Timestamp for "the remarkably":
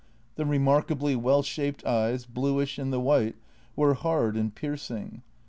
0.33-1.15